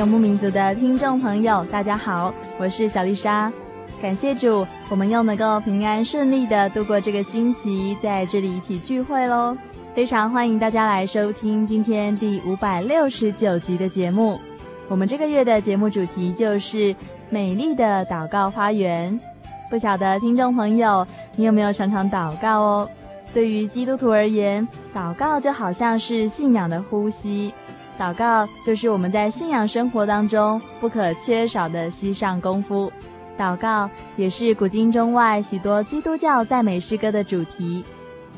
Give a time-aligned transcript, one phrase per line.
[0.00, 3.52] 游牧民族的听众朋友，大家好，我是小丽莎。
[4.00, 9.54] 感谢主，我们又能够平安顺利的度过这个星期，在这里一起聚会喽。
[9.94, 14.40] 非常欢迎大家来收听今天第五百六十九集的节目。
[14.88, 16.96] 我们这个月的节目主题就是
[17.28, 19.20] 美丽的祷告花园。
[19.68, 22.90] 不晓得听众朋友，你有没有常常祷告哦？
[23.34, 27.52] 对于基督徒而言，祷告就好像是信仰的呼吸。
[28.00, 32.90] 祷告就是我们在信仰生活当中不可缺少的膝上功夫。
[33.36, 37.84] 祷告也是古今中外许多基督教赞美诗歌的主题。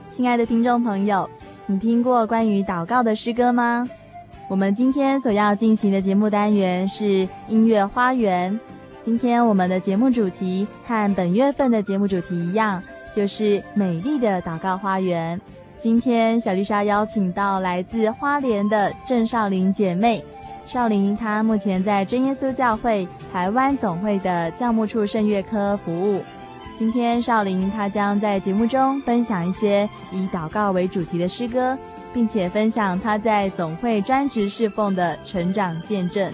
[0.08, 1.30] 亲爱的听众朋友，
[1.66, 3.88] 你听过关于祷告的诗歌吗？
[4.48, 8.58] 我们今天所要进行的节目单元是音乐花园。
[9.04, 12.82] 今天我们的节目主题和本月份的节目主题一样，
[13.14, 15.40] 就是美丽的祷告花园。
[15.82, 20.22] 今天小丽莎邀请到来自花莲的郑少玲姐妹，
[20.64, 26.22] 少林她目前在真耶稣教会台湾总会的教牧处圣乐科服务。
[26.76, 31.76] 今天少林她将在节目中分享一些以祷告为主题的诗歌，
[32.14, 36.32] 并且分享她在总会专职侍奉的成长见证。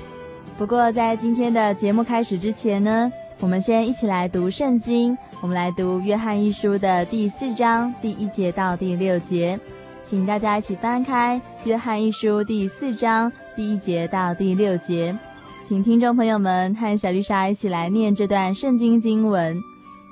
[0.59, 3.11] 不过在今天的节目开始之前呢，
[3.41, 5.17] 我们先一起来读圣经。
[5.41, 9.59] 我们来读《约翰一书》的第四章第一节到第六节，
[10.03, 15.17] 请大家一起翻开《约翰一书》第四章第一节到第六节，
[15.63, 19.57] 请听众朋友们和小丽莎一起来念这段圣经经文。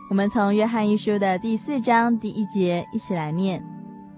[0.08, 3.60] 我们从《约翰一书》的第四章第一节一起来念：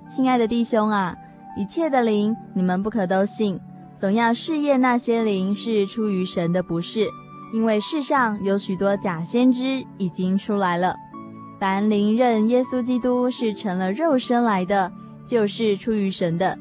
[0.06, 1.16] 亲爱的弟兄啊，
[1.56, 3.58] 一切的灵你们不可都信，
[3.96, 7.08] 总要试验那些灵是出于神的不是。
[7.52, 10.94] 因为世上有许多假先知已经出来了，
[11.58, 14.92] 凡灵认耶稣基督是成了肉身来的，
[15.26, 16.58] 就是出于神的。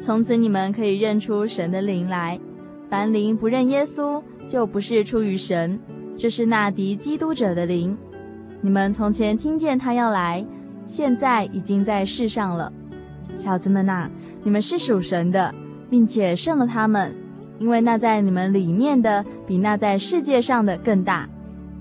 [0.00, 2.40] 从此你们可以认出神的灵来。
[2.88, 5.78] 凡灵不认耶稣，就不是出于神，
[6.16, 7.96] 这是那敌基督者的灵。
[8.62, 10.44] 你们从前听见他要来，
[10.86, 12.72] 现在已经在世上了。
[13.36, 14.10] 小子们呐，
[14.42, 15.54] 你们是属神的，
[15.88, 17.14] 并且胜了他们。
[17.60, 21.28] 因为那在你们里面的比那在世界上的更大，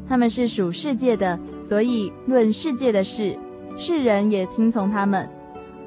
[0.08, 3.36] 他们是属世界的，所以论世界的事，
[3.78, 5.28] 世人也听从他们。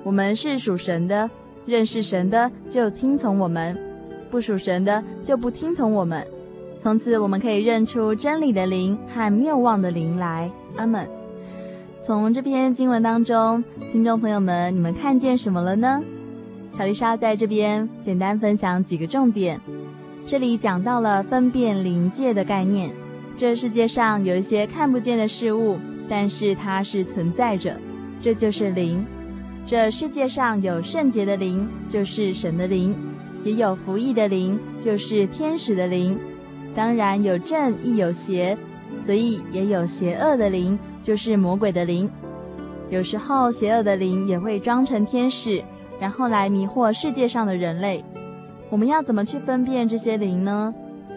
[0.02, 1.30] 我们是属神的，
[1.66, 3.78] 认识神的就听从我们，
[4.30, 6.26] 不属神的就不听从我们。
[6.78, 10.50] 从此我们可以认出真理的灵和谬妄的灵来。
[10.76, 11.06] 阿门。
[12.00, 16.02] 从这篇经文当中，听众朋友们，你们看见什么了呢？
[16.72, 19.60] 小丽莎在这边简单分享几个重点。
[20.26, 22.90] 这里讲到了分辨灵界的概念。
[23.36, 25.78] 这世界上有一些看不见的事物，
[26.08, 27.76] 但是它是存在着，
[28.20, 29.04] 这就是灵。
[29.66, 32.94] 这世界上有圣洁的灵，就是神的灵；
[33.44, 36.18] 也有服役的灵，就是天使的灵。
[36.74, 38.56] 当然有正亦有邪，
[39.02, 42.08] 所以也有邪恶的灵，就是魔鬼的灵。
[42.88, 45.62] 有时候邪恶的灵也会装成天使，
[46.02, 48.04] 然后来迷惑世界上的人类。
[48.70, 50.74] 我们要怎么去分辨这些灵呢？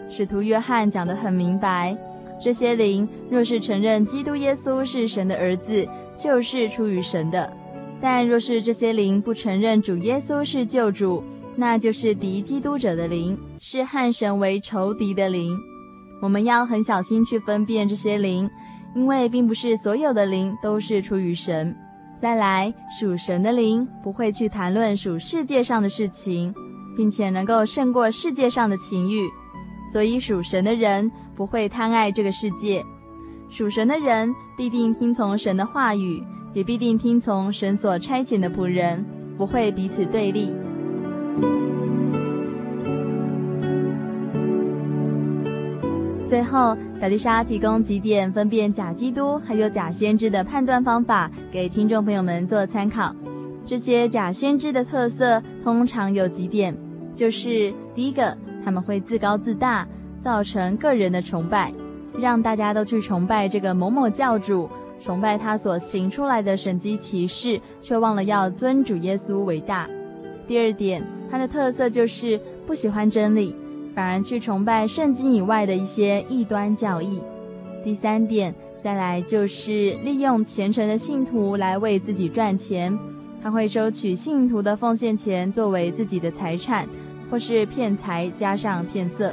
[0.08, 1.96] 使徒约翰讲得很明白，
[2.40, 5.84] 这些灵若是承认基督耶稣是神的儿子，
[6.16, 7.50] 就是出于神的；
[8.00, 11.20] 但若是这些灵不承认主耶稣是救主，
[11.56, 15.58] 那就是敌基督者的灵，是和神为仇敌的灵。
[16.22, 18.48] 我们要很小心去分辨这些灵，
[18.94, 21.76] 因为并不是所有的灵都是出于神。
[22.18, 26.54] 再来，属神的灵不会去谈论属世界上的事情，
[26.96, 29.28] 并且能够胜过世界上的情欲，
[29.92, 32.82] 所以属神的人不会贪爱这个世界。
[33.50, 36.22] 属神的人必定听从神的话语，
[36.54, 39.04] 也必定听从神所差遣的仆人，
[39.36, 40.52] 不会彼此对立。
[46.26, 53.14] 最后，小丽莎提供几点分辨假基督还有假先知的判断方法，给听众朋友们做参考。
[53.64, 56.76] 这些假先知的特色通常有几点，
[57.14, 59.86] 就是第一个，他们会自高自大，
[60.18, 61.72] 造成个人的崇拜，
[62.18, 64.68] 让大家都去崇拜这个某某教主，
[65.00, 69.88] 崇拜他所行出来的神迹奇事，却忘了要尊主耶稣为大。
[70.48, 73.54] 第二点，他的特色就是不喜欢真理。
[73.96, 77.22] 反而去崇拜圣经以外的一些异端教义。
[77.82, 78.54] 第三点，
[78.84, 82.96] 再来就是利用虔诚的信徒来为自己赚钱，
[83.42, 86.86] 他会收取信徒的奉献钱作为自己的财产，
[87.30, 89.32] 或是骗财加上骗色。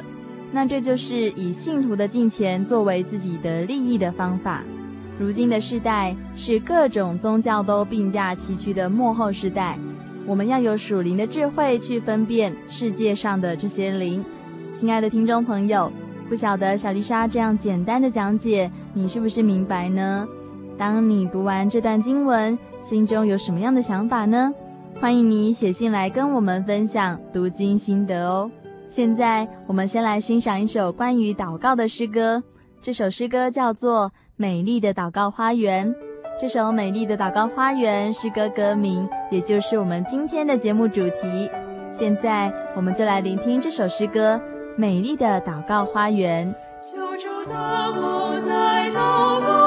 [0.49, 4.63] 那这就是以信徒的金钱作为自己的利益的方法。
[5.19, 9.77] 如今的世代是各种宗教都并驾齐驱的幕后时代，
[10.25, 14.23] 我们要有属灵的智慧去分辨世界上的这些灵。
[14.73, 15.89] 亲爱的听众朋友，
[16.27, 20.27] 不晓得小丽莎这样简单的讲解，你是不是明白呢？
[20.77, 24.51] 当你读完这段经文，心中有什么样的想法呢？
[24.99, 28.49] 欢迎你写信来跟我们分享读经心得哦。
[28.87, 32.43] 现在我们先来欣赏一首关于祷告的诗歌，
[32.81, 35.87] 这首诗歌叫做《美丽的祷告花园》。
[36.41, 41.49] 这首《美丽的祷告花园》诗歌歌名，也就是我们今天的节目主题。
[41.91, 44.41] 现在我们就来聆听这首诗歌。
[44.75, 46.53] 美丽的祷告花园。
[46.79, 49.62] 求主等候在祷告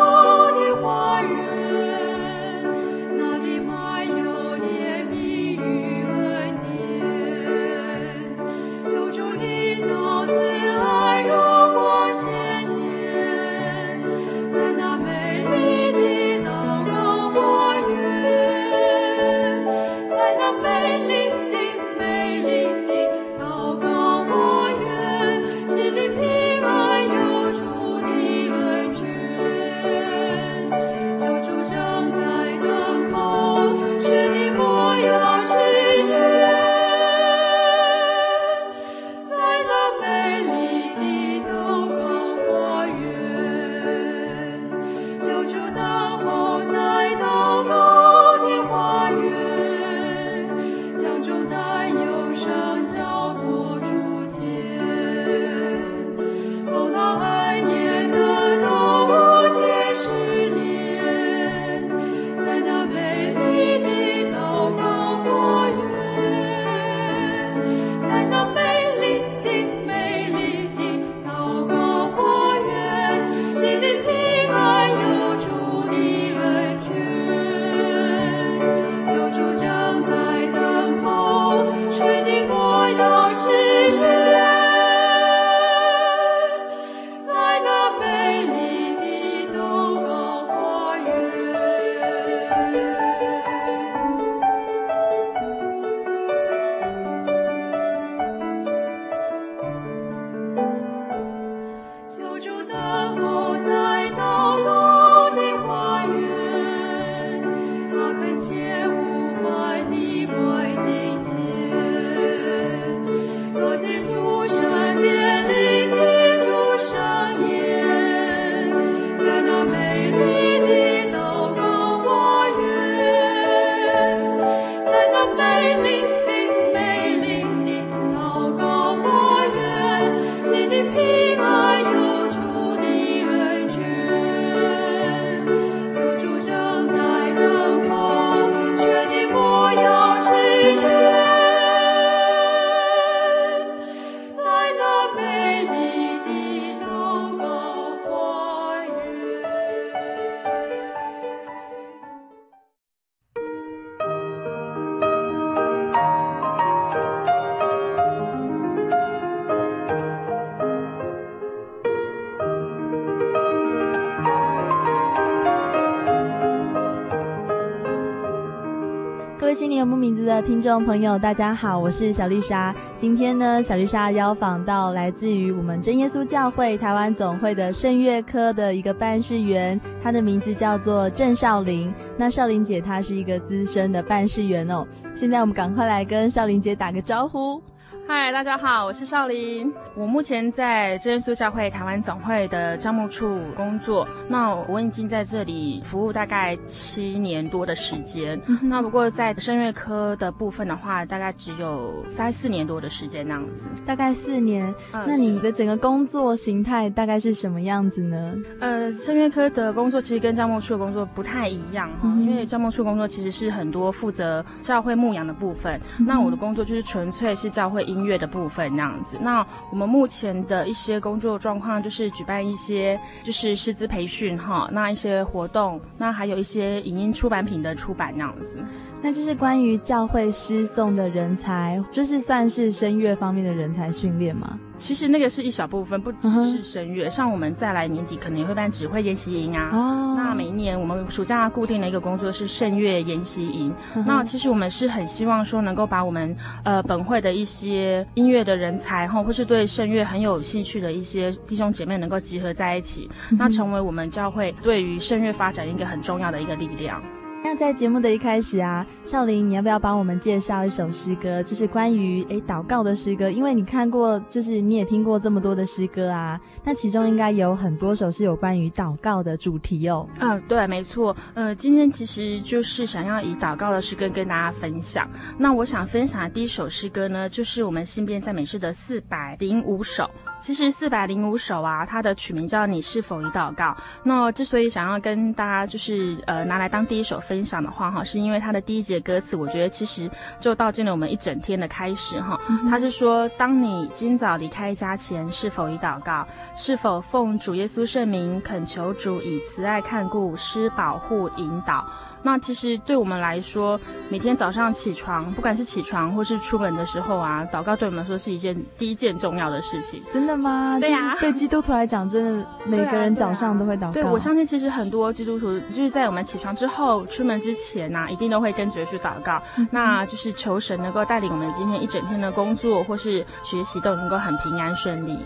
[170.47, 172.73] 听众朋友，大家好，我是小丽莎。
[172.95, 181.93] 今天呢，小丽莎邀访到来自于我们真耶稣教会台湾总会的圣乐科的一个办事员，她的名字叫做郑少玲。
[182.17, 184.87] 那少玲姐她是一个资深的办事员哦。
[185.17, 187.61] 现在我们赶快来跟少玲姐打个招呼。
[188.09, 189.73] 嗨，大家好，我是少林。
[189.97, 194.07] 我目前在真耶稣教会台湾总会的招募处工作。
[194.29, 198.41] 那我已经在这里服务大概七年多的时间。
[198.47, 203.67] 嗯、那不过在声乐科的部分的话，大概只有三四年多的时间那样子。
[203.85, 204.73] 大概四年。
[204.93, 208.35] 嗯、那你的整个工作形态大概是什么样子呢？
[208.61, 215.81] 呃，声乐科的工作其实跟招募处的工作不太一样哈，嗯、因为招募处工作其实是很多负责教会牧养的部分。
[215.99, 219.19] 嗯、那我的工作就是纯粹是教会音乐的部分那样子。
[219.21, 228.63] 那我们目前的一些工作状况就是举办一些就是师资培训哈，那一些活动，那还有一些影音出版品的出版那样子。
[229.03, 234.59] 那就是关于教会师送的人才，就是算是声乐方面的人才训练吗？
[234.79, 237.07] 其实那个是一小部分，不只是声乐。
[237.07, 237.11] Uh.
[237.11, 239.71] 像我们再来年底可能也会办指挥研习营啊。
[239.73, 240.17] Oh.
[240.17, 243.73] 那每一年我们暑假固定的一个工作是圣乐研习营。
[243.95, 244.05] Uh.
[244.07, 253.37] 那其实我们是很希望说能够把我们呃本会的一些音乐的人才哈，或是对声乐很有兴趣的一些弟兄姐妹能够集合在一起，uh.
[253.39, 257.03] 那成为我们教会对于声乐发展一个很重要的一个力量。
[257.49, 263.31] 那在节目的一开始啊，少林，你要不要帮我们介绍一首诗歌，就是关于诶祷告的诗歌？
[263.31, 270.09] 因为你看过，就是你也听过这么多的诗歌啊，那其中应该有很多首是有关于祷告的主题哦。
[270.19, 271.17] 嗯，对，没错。
[271.35, 275.09] 呃，今天其实就是想要以祷告的诗歌跟大家分享。
[275.39, 280.11] 那我想分享的第一首诗歌呢，就是我们新编赞美诗的四百零五首。
[280.39, 283.71] 其实四百零五首啊，它的曲名叫《你是否已祷告》。
[284.03, 292.39] 那之所以想要跟大家就是呃拿来当第一首分享的话哈，是因为他的第一节歌词，我觉得其实就道尽了我们一整天的开始哈。
[292.69, 296.27] 他是说，当你今早离开家前，是否已祷告？
[296.55, 301.85] 是否奉主耶稣圣名恳求主以慈爱看顾、施保护、引导？
[302.27, 310.03] 那其实对我们来说，每天早上起床，不管是起床或是出门的时候啊，祷告对我们来说是一件第一件重要的事情。
[310.11, 310.77] 真的吗？
[310.81, 311.17] 对呀、啊。
[311.21, 313.93] 对基督徒来讲，真的每个人早上都会祷告。
[313.93, 325.17] 对，我相信其实很多基督徒就是在我们起床之后、出门之前呐、啊，一定都会跟主去祷告，嗯、那就是求神能够带领我们今天一整天的工作或是学习都能够很平安顺利。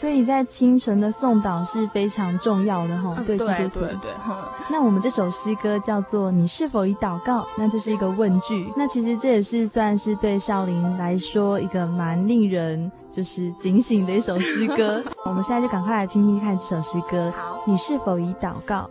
[0.00, 3.80] 所以在清晨的诵祷是非常重要的哈，对基督徒。
[3.80, 4.14] 对对对。
[4.70, 8.72] 那我们这首诗歌叫做《你是否已祷告》，那这是一个问句。
[8.76, 15.02] 那其实这也是算是对少林来说一个蛮令人就是警醒的一首诗歌。
[15.24, 17.32] 我们现在就赶快来听听看这首诗歌。
[17.36, 18.88] 好，你是否已祷告？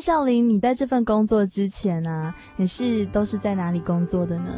[0.00, 4.50] 那少林，你在这份工作之前呢、啊，你是都是在哪里工作的呢？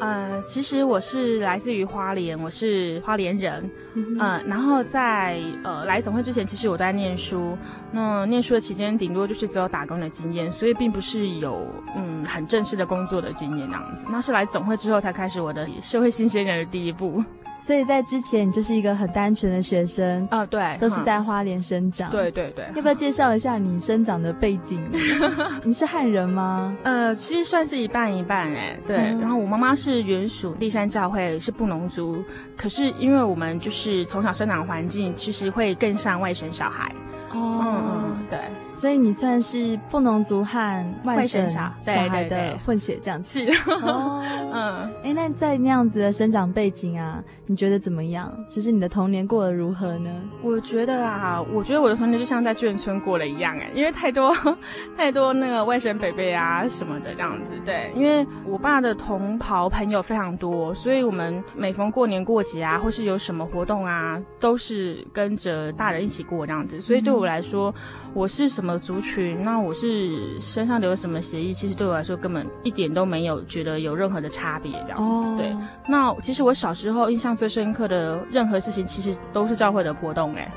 [0.00, 3.70] 呃，其实我是来自于花莲，我是花莲人。
[3.94, 7.54] 嗯、呃，然后在呃来总会之前，其实我都在念书。
[7.92, 14.06] 那念书的期间，顶多就是只有打工的经验，所以并不是有嗯很正式的工作的经验那样子。
[14.10, 17.22] 那是来总会之后才开始我的社会新鲜人的第一步。
[17.58, 22.10] 所以在之前，你就是一个很单纯的学生啊、呃，对，都是在花莲生长。
[22.10, 24.80] 对对对，要不要介绍一下你生长的背景？
[25.64, 26.76] 你是汉人吗？
[26.82, 28.78] 呃，其实算是一半一半哎。
[28.86, 32.22] 对，嗯、然后我妈妈是原属第三教会，是布农族。
[32.56, 36.92] 可是因为我们就是从小生长环境，其实会更像外省小孩。
[37.32, 38.38] 哦，嗯，对。
[38.76, 43.40] 所以你算是布农族和外省小孩的混血这样子。
[44.52, 48.32] 嗯，哎，那在那样子的生长背景啊，你觉得怎么样？
[48.48, 50.10] 其实你的童年过得如何呢？
[50.42, 54.36] 我觉得啊，我觉得我的童年就像在眷村过了一样，哎，因为太多
[54.96, 57.54] 太多那个外省北北啊什么的这样子。
[57.64, 66.80] 对，因为我爸的同袍朋友非常多，所以我们每逢过年过节啊，或是有什么活动啊，都是跟着大人一起过这样子。
[66.80, 67.74] 所以对我来说，
[68.16, 69.44] 我是什么族群？
[69.44, 71.52] 那我是身上留了什么血液？
[71.52, 75.04] 其实对我来说根本一点都没有觉得有任何的差别这样子。
[75.04, 75.36] Oh.
[75.36, 75.54] 对，
[75.86, 80.50] 那其实我小时候印象最深刻的任何事情，其实都是教会的活动哎。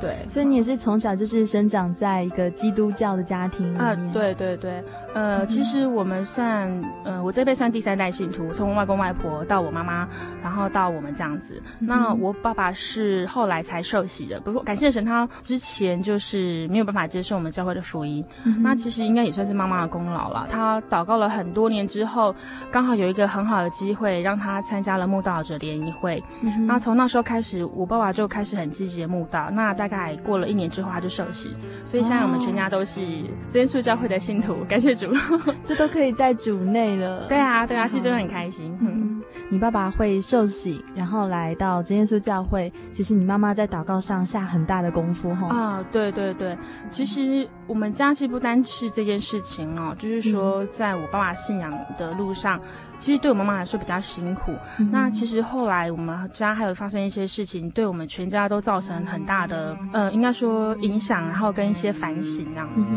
[0.00, 3.76] 对，所以你也是从小就是生长在一个基督教的家庭。
[3.76, 4.80] 啊，对对对，
[5.12, 6.70] 呃，其实我们算，
[7.04, 10.08] 呃，我这辈算第三代信徒，从外公外婆到我妈妈，
[10.40, 11.60] 然后到我们这样子。
[11.80, 17.06] 那我爸爸是后来才受洗的，不过感谢神，他之前就是没有办法。
[17.12, 20.46] 接受我们教会的福音，嗯、那其实应该也算是妈妈的功劳了。
[20.50, 22.34] 她祷告了很多年之后，
[22.70, 26.22] 刚好有一个很好的机会，让她参加了慕道者联谊会。
[26.40, 29.50] 嗯、那从那时候开始，我爸爸就开始很积极的慕道。
[29.50, 31.54] 那大概过了一年之后，他就受洗。
[31.84, 33.00] 所以现在我们全家都是
[33.48, 35.12] 真耶稣教会的信徒，感谢主，
[35.62, 37.26] 这都可以在主内了。
[37.28, 38.74] 对啊，对啊，是真的很开心。
[38.80, 42.72] 嗯，嗯你爸爸会受洗，然后来到真耶稣教会。
[42.90, 45.48] 其实你妈妈在祷告上下很大的功夫，哈。
[45.48, 46.56] 啊，对对对。
[46.90, 52.62] 其实我们家其实不单是这件事情哦，就是说，在我爸爸信仰的路上，嗯、
[52.98, 54.52] 其实对我妈妈来说比较辛苦。
[54.78, 62.94] 嗯、那其实后来我们家还有发生一些事情，对我们全家都造成很大的，呃，应该说影响，然后跟一些反省这样子。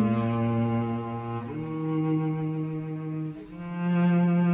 [3.87, 4.53] 嗯、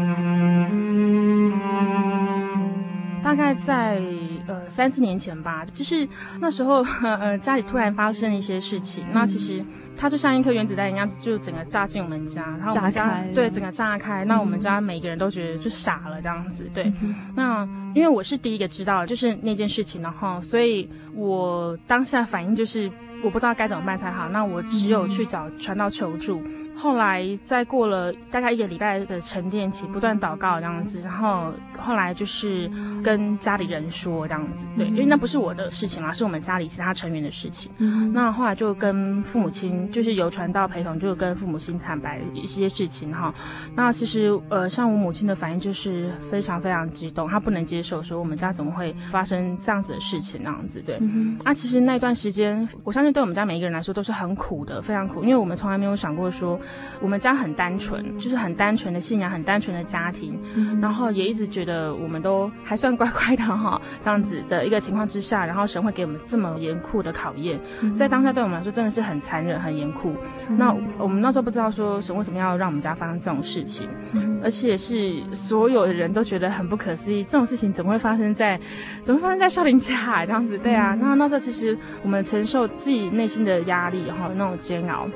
[3.23, 3.99] 大概在。
[4.47, 6.07] 呃，三四年前吧，就是
[6.39, 9.63] 那时候，呃，家里突然发生一些事情，那其实
[9.97, 16.91] 它就像一颗原子弹一样，就整个炸进我们家，然后我们家炸开，对，整个炸开，那我们家每个人都觉得就傻了这样子，对，
[17.35, 22.91] 那因为我是第一个知道就是那件事情，然后所以我当下反应就是
[23.23, 26.41] 我不知道该怎么办才好，那我只有去找传道求助。
[26.73, 32.71] 后来再过了大概一个礼拜的沉淀期，不断祷告这样子，然后后来就是
[33.03, 37.69] 跟家里人说这样子，对，因为那不是我的事情啦，是我们家里其他成员的事情。
[38.13, 43.35] 那后来就跟父母亲，就是由传道陪同，就跟父母亲坦白一些事情哈。
[43.75, 50.99] 那其实呃，像我母亲的反应就是非常非常激动，她不能接受说我们家怎么会发生这样子的事情那样子，对。
[51.43, 56.59] 那其实那段时间，我相信对我们家每一个人来说都是很苦的，非常苦，因为我们从来没有想过说。
[57.01, 70.15] 我们家很单纯，就是很单纯的信仰，很单纯的家庭，嗯、然后也一直觉得我们都还算乖乖的哈，这样子的一个情况之下，然后神会给我们这么严酷的考验，嗯、在当下对我们来说真的是很残忍、很严酷。
[70.47, 78.59] 嗯、那我们那时候不知道说神为什么要让我们家发生这种事情，嗯、而且是所有的人都觉得很不可思议，这种事情怎么会发生在，
[79.03, 80.57] 怎么会发生在少林家这样子？
[80.57, 85.07] 对啊，那那时候其实我们承受自己内心的压力，然后那种煎熬。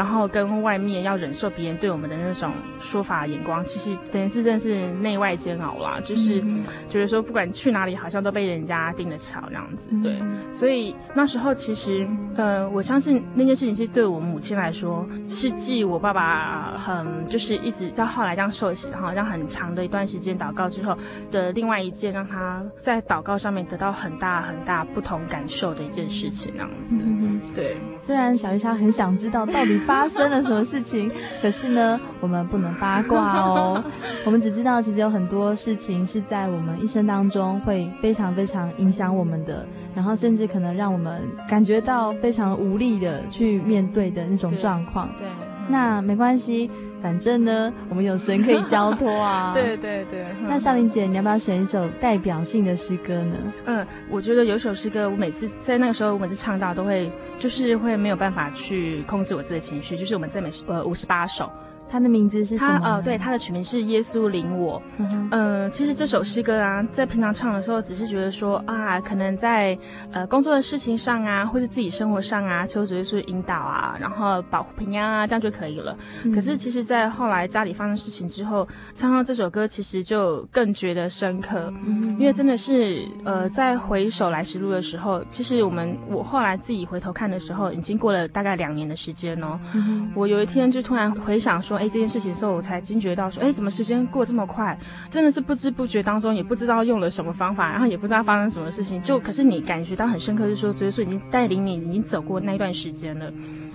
[0.00, 6.00] 然后跟外面要忍受别人对我们的那种说法眼光，其实等于是真是内外煎熬啦。
[6.02, 6.42] 就是
[6.88, 9.90] 觉得说不管去哪里，好像都被人家盯着瞧那样子。
[10.02, 10.18] 对，
[10.50, 20.96] 所以那时候其实，呃，我相信那件事情是对我母亲来说，是继我爸爸很就是一直到后来这样受洗，然后让很长的一段时间祷告之后
[21.30, 26.96] 的另外一件，让他在祷告上面得到很大很大不同感受的一件事情，那样子。
[26.98, 27.76] 嗯，对。
[28.00, 29.78] 虽然小鱼虾很想知道到底。
[29.90, 31.10] 发生了什么事情？
[31.42, 33.82] 可是呢，我们不能八卦哦。
[34.24, 45.08] 我们只知道，其实有很多事情是在我们一生当中会非常非常影响我们的，然后甚至可能让我们感觉到非常无力的去面对的那种状况。
[45.18, 45.26] 对。
[45.26, 46.70] 对那没关系，
[47.02, 49.52] 反正呢，我们有神可以交托啊。
[49.54, 50.26] 对 对对。
[50.46, 53.36] 那少玲姐，你要不要选一首代表性的诗歌呢？
[53.66, 61.50] 嗯，我觉得有一首诗歌，我每次在那个时候，我每次唱到都会，就是会没有办法去控制我自己的情绪，就是我们在每呃五十八首。
[61.90, 62.80] 它的名字是什么？
[62.84, 64.80] 呃，对，他的曲名是《耶稣领我》。
[64.98, 69.76] 嗯、呃、其实这首诗歌啊，在平常唱的时候，只是觉得说啊，可能在
[70.12, 75.96] 呃工作的事情上啊，或者自己生活上啊，求主耶稣引导啊，然后保护平安啊，这样就可以了。
[76.22, 81.72] 嗯、可是其实，在后来家里发生事情之后，唱到这首歌，其实就更觉得深刻。
[81.84, 89.58] 嗯，因为真的是呃，在回首来时路的时候，其实我们我后来自己回头看的时候，已经过了大概两年的时间哦。
[89.74, 91.79] 嗯，我有一天就突然回想说。
[91.80, 94.78] 哎，这件事情的时候，我才惊觉到说，哎，怎么时间过这么快？
[95.10, 103.32] 真的是不知不觉当中，也不知道用了什么方法，然后也不知道发生什么事情，就可是你感觉到很深刻，就是说，耶稣已经带领你，已经走过那一段时间了，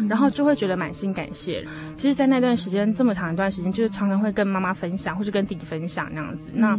[0.07, 1.65] 然后就会觉得满心感谢。
[1.95, 6.51] 其实，在那段时间这么长一段时间，就是常常会跟妈妈分享，或是跟弟弟分享那样子。
[6.53, 6.77] 那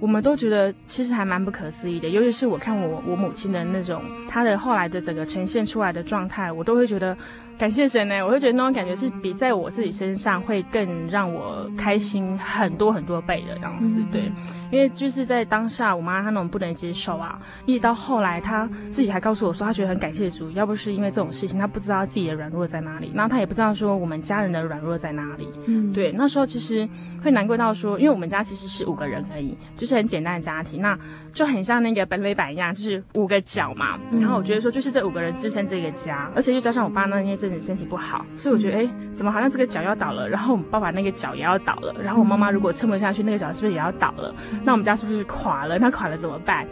[0.00, 7.16] 我们都觉得其实还蛮不可思议的，尤其是我看我我母亲的那种，她的后来的整个呈现出来的状态，我都会觉得。
[7.58, 14.30] 感谢神呢，我会觉得那种感觉是比在我自己身上会更让我开心很多很多倍的这样子，对，
[14.70, 26.88] 因为就是在当下，我妈她那种不能接受啊，一直到后来，她自己还告诉我说，她觉得很感谢主，要不是因为这种事情，她不知道自己的软弱在哪里，然后她也不知道说我们家人的软弱在哪里，嗯，对，那时候其实
[27.24, 30.96] 会难过到说，因为我们家其实是五个人而已，就是很简单的家庭，那
[31.32, 37.48] 就很像那个本垒板一样，就是五个角嘛，然后我觉得说就是这五个人支撑这个家，而且又加上我爸那些。
[37.58, 40.28] 身体不好，所以我觉得，哎，怎么好像这个脚要倒了？
[40.28, 41.94] 然后我们爸爸那个脚也要倒了。
[42.02, 44.34] 然后我妈妈如果撑不下去，那个脚是不是也要倒了？
[44.64, 45.78] 那我们家是不是垮了？
[45.78, 46.66] 那垮了怎么办？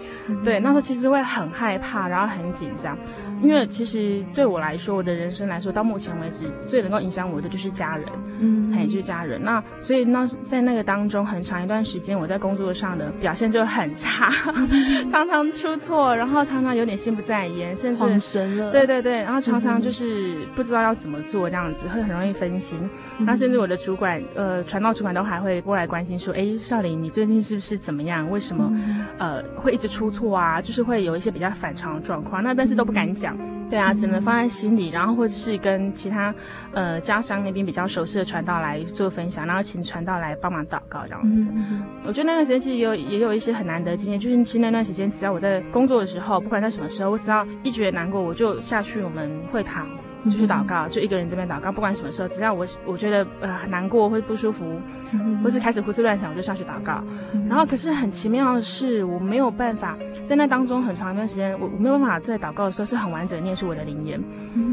[0.45, 2.99] 对，那时候其实会很害怕，然后很紧张。
[3.43, 8.09] 因为其实对我来说，我的人生来说，到目前为止最能够影响我的就是家人，
[8.41, 9.43] 嗯，还有就是家人。
[9.43, 14.31] 那所以那在那个当中，很长一段时间，我在工作上的表现就很差，
[15.09, 18.73] 常常出错，然后常常有点心不在焉，甚至慌神了。
[18.73, 22.79] 对对对，然后常常就是不知道要怎么做，这样子会很容易分心。
[23.19, 28.31] 那甚至我的主管，呃，传到主管都还会过来关心说：“哎，少林，你最近是不是怎么样？
[28.31, 28.73] 为什么
[29.19, 30.61] 呃会一直出错啊？
[30.61, 33.26] 就是会有一些比较反常的状况。”那但是都不敢讲。
[33.69, 36.33] 对啊，只能放在心里，然后或者是跟其他
[36.73, 41.45] 呃家乡那边比较熟悉的传道来做分享，然后请传道来帮忙祷告这样子。
[41.51, 49.89] 嗯、我觉得那段时间其实也有也有一些很难得经验，就是其实那段时间只要我在工作的时候，不管在什么时候，我只要一觉得难过，我就下去我们会堂。
[50.31, 54.81] 就去祷告，就一个人这边祷告，不管什么时候，只要我我觉得呃很难过或不舒服，
[55.43, 57.03] 或是开始胡思乱想，我就上去祷告。
[57.49, 64.23] 然后可是很奇妙的是，我没有办法在那当中很长一段时间，我我没有办法在祷告的时候是很完整的念出我的灵言。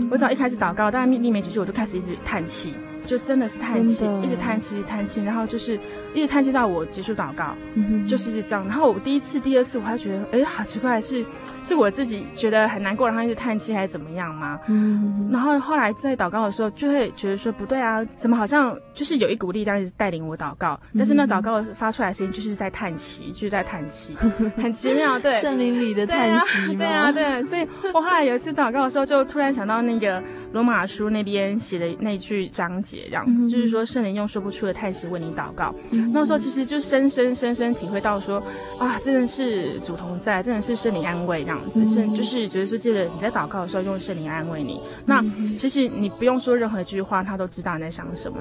[0.10, 2.74] 我只要一开始祷告，大概立没几句，我就开始一直叹气。
[3.06, 5.80] 就真的是叹气，一直叹气，叹气，然后就是
[6.14, 8.66] 一直叹气到我结束祷告，嗯、就是一直这样。
[8.68, 11.26] 然后我第一次、第二次，我还觉得，哎，好奇怪，是
[11.62, 14.60] 是我自己觉得很难过，然后一直叹气，还是怎么样吗？
[14.68, 15.30] 嗯。
[15.32, 24.16] 然后后来在祷告的时候，就会觉得说，不对啊，怎么好像就是有一股力量一直带领我祷告，但是那祷告发出来的声音就是在叹气，就是在叹气，
[24.56, 25.34] 很奇妙， 对。
[25.34, 27.44] 圣灵里的叹息对啊，对啊，对。
[27.44, 32.93] 所以我后来有一次祷告的时候，就突然想到那个罗马书那边写的那句章节。
[33.06, 35.74] 这样子，就是说圣灵用说不出的态势为你祷告。
[36.12, 38.42] 那时候其实就深深深深体会到说，
[38.78, 41.86] 啊，真的是主同在，真的是圣灵安慰这样子。
[41.86, 44.82] 圣就是觉得说，记得你在祷告的时候用圣灵安慰你。
[45.06, 45.24] 那
[45.56, 48.38] 其实你不用说任何一句话，他都知道你在想什么。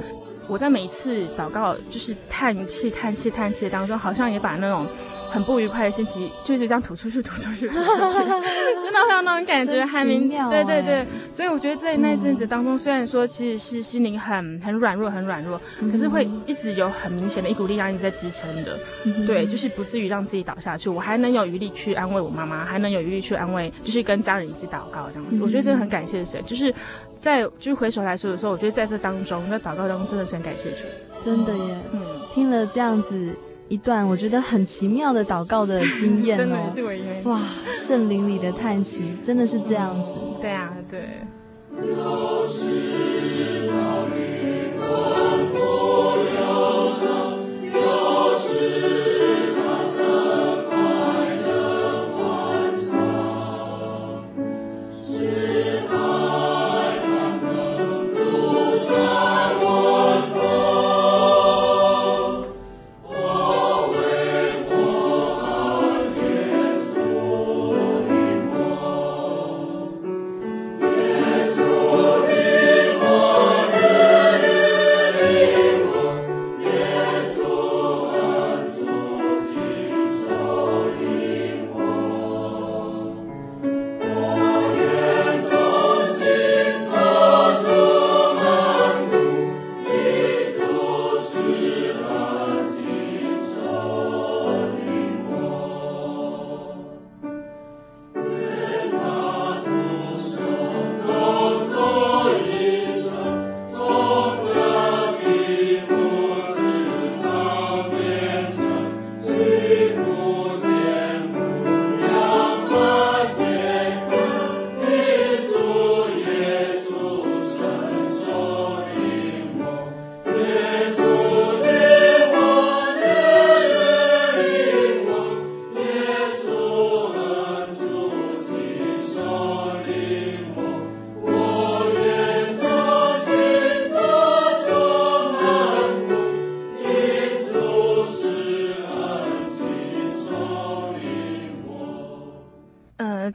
[0.48, 4.86] 我在每一次祷告就是叹气、叹气、叹气当中，好像也把那种。
[5.32, 8.28] 很不愉快的心情，就是这样吐出去，吐出去，吐出去。
[8.82, 10.28] 真的会有那种感觉，还明。
[10.28, 18.78] 对对对，所以我觉得在那一阵子当中，虽然说其实是心灵很很软弱，很软弱，可是会一直有很明显的一股力量一直在支撑的，
[19.26, 26.74] 对，就是不至于让自己倒下去，我还能有余力去安慰我妈妈，还能有余力去安慰，就是跟家人一起祷告这样子，我觉得真的很感谢神，就是
[27.16, 30.84] 在就是回首来说的时候，我觉得在这当中，在祷告当中，真的是很感谢主，
[31.20, 33.34] 真的耶，嗯，听了这样子。
[33.72, 36.82] 一段我觉得很奇妙的祷告的经验，真的是
[37.24, 37.40] 哇，
[37.72, 41.00] 圣灵里的叹息真的是这样子，对啊，对。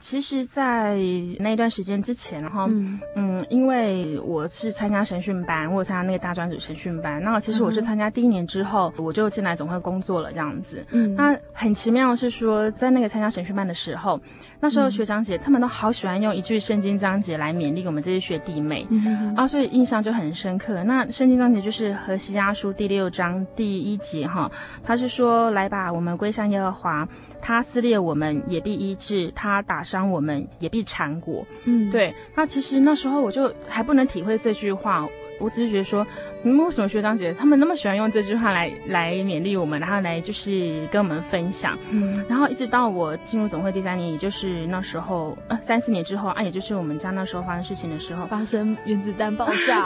[0.10, 0.96] 其实，在
[1.38, 7.22] 那一段时间之前，然后，嗯，嗯，因为我是参加神训班，我有参加那个大专组神训班。
[7.22, 10.82] 那其实我是参加第一年之后，我就进来总会工作了，这样子。
[10.91, 14.22] 嗯，那很奇妙的是说，在那个参加神训班的时候，
[14.60, 20.84] 那时候学长姐他们都好喜欢用一句圣经章节来勉励我们这些学弟妹，嗯，啊，所以印象就很深刻。
[20.84, 24.52] 那圣经章节就是何西阿书第六章第一节哈，
[24.84, 27.10] 他是说：“来吧，我们归向耶和华，
[27.41, 31.48] 他撕裂我们也必医治他。”他打伤我们，也必缠裹。
[31.63, 32.13] 嗯，对。
[32.36, 35.08] 那其实那时候我就还不能体会这句话，
[35.39, 36.06] 我只是觉得说。
[36.43, 41.78] 嗯，为什么学长姐他们那么喜欢用这句话来来勉励我们，然后来就是跟我们分享？
[41.91, 49.84] 嗯，然后一直到我进入总会第三年，也就是那时候呃三四年之后啊，也就是我们家那时候发生事情的时候，发生原子弹爆炸。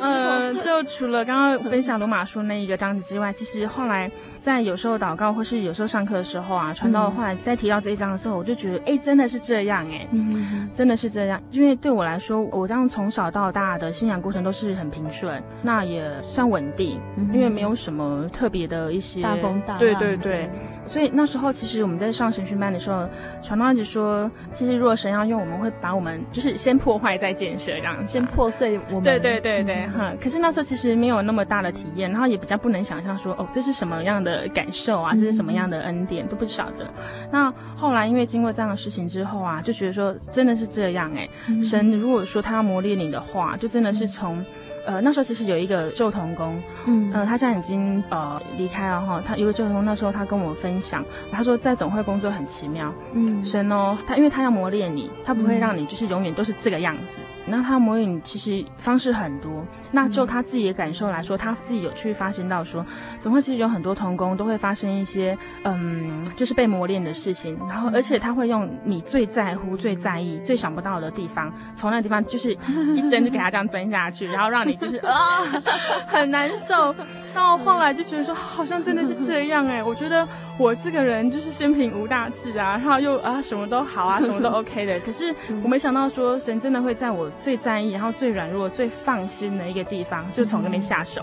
[0.00, 15.25] 嗯、 呃，就除了刚刚分享罗马书那一个章节之外，其实后来在有时候祷告或是有时候上课的时候啊，传道后来再提到这一章的时候，我就觉得哎，真的是这样哎，嗯，真的是这样，因为对我来说，我这样从小到大的信仰过程都是很平顺。
[15.62, 19.78] 那也算稳定，嗯，因为没有什么特别的一些大风大浪。
[19.78, 20.48] 对对对，
[20.86, 23.08] 所以那时候其实我们在上神训班的时候，
[23.42, 29.02] 传道一直说，其实如果神要用，我们会把我们就是先破坏再建设，这样先破碎我们。
[29.02, 30.18] 对对对对，哈、嗯。
[30.20, 35.12] 可是那时候其实没有那么大的体验，然后也比较不能想象说，哦，这是什么样的感受啊？
[35.14, 36.86] 这是什么样的恩典，嗯、都不晓得。
[37.30, 41.28] 那后来因为经过这样的事情之后啊，就觉得说真的是这样哎、
[41.62, 44.44] 神如果说他要磨练你的话，就真的是从。
[44.86, 49.20] 呃，那时候其实有一个旧童工，嗯，呃，他现在已经呃离开了哈。
[49.24, 57.20] 他有一个旧童工，那时候他跟我分享，他说在总会工作很奇妙，嗯，神哦，他因为他要磨练你，他不会让你就是永远都是这个样子。
[57.48, 59.64] 那、嗯、他磨练你其实方式很多。
[59.90, 62.84] 那就他自己的感受来说，他自己有去发现到说，
[63.18, 67.58] 总会其实有很多童工都会发生一些嗯，就是被磨练的事情。
[67.68, 72.52] 然后而且他会用你最在乎、最在意、最想不到的地方，从那个地方就是
[72.94, 74.75] 一针就给他这样钻下去，然后让你。
[74.76, 75.44] 就是啊，
[76.06, 76.94] 很难受。
[77.34, 79.82] 到后来就觉得说，好像真的是这样哎。
[79.82, 80.26] 我觉得
[80.58, 84.98] 我这个人就是生平无大志啊，然后又啊什么都好啊，什么都 OK 的。
[85.00, 91.22] 可是我没想到说，神真的会在我最在意、然后最软弱、最放心的一个地方，就从那边下手。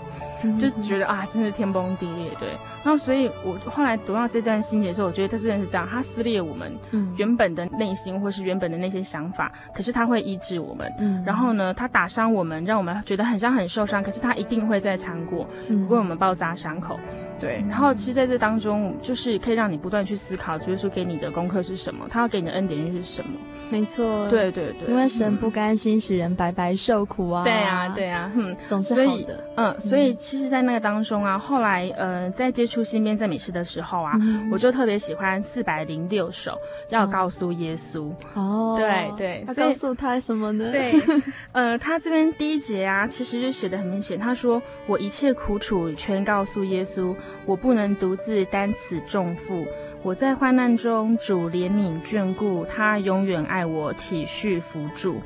[0.60, 2.30] 就是觉得啊，真的是天崩地裂。
[2.38, 2.50] 对。
[2.84, 6.72] 然后所以我后来读到这段心结的时候，我觉得他真的是这样，他撕裂我们
[7.16, 9.50] 原本的内心，或是原本的那些想法。
[9.74, 10.92] 可是他会医治我们。
[11.00, 14.02] 嗯然后呢，他打伤我们，让我们觉得很像很受伤。
[14.02, 16.98] 可是他一定会在唱过，为我们包扎伤口。
[17.40, 17.64] 对。
[17.68, 23.30] 然后其实在这当中，就是可以让你不断去思考，主耶稣给你的功课是什么，他要给你的恩典又是什么。
[23.70, 24.28] 没错。
[24.28, 24.88] 对对对。
[24.88, 27.44] 因为神不甘心使人白白受苦啊。
[27.44, 28.30] 对啊对啊。
[28.34, 29.44] 嗯，总是好的。
[29.56, 36.58] 嗯，所以其实，在那个当中啊，后来呃，在接触新编赞美诗的时候啊，嗯、我就特别喜欢四百零六首，
[36.90, 38.10] 要告诉耶稣。
[38.34, 38.76] 哦。
[38.78, 39.44] 对对。
[39.48, 40.70] 要告诉他什么呢？
[40.70, 40.94] 对。
[41.52, 44.18] 呃，他这边第一节啊，其实就写的很明显。
[44.18, 47.14] 他说：“我一切苦楚全告诉耶稣，
[47.46, 49.66] 我不能独自担此重负。
[50.02, 55.20] 我在患难中，主怜悯眷顾，他永远爱我，体恤扶助。”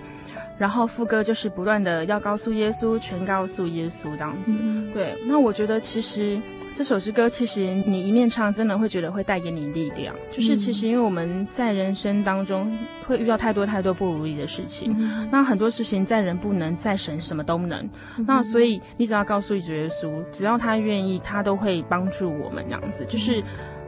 [0.59, 4.55] 然后副歌就是不断的要告诉耶稣，全告诉耶稣这样子。
[4.61, 6.41] 嗯、对，那我觉得其实
[6.75, 10.15] 这首诗歌，其实你一面唱，真的会觉得会带给你力量。
[10.33, 17.81] 就是其实因为我们在人生当中会遇到太多太多不如意的事情，嗯、那很多事情在人不能，在神什么都能。
[18.17, 23.07] 嗯、那所以你只要告诉主耶稣，只要他愿意，他都会帮助我们这样子。
[23.07, 23.43] 就是